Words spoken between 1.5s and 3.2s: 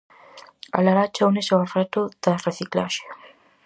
ao reto da reciclaxe.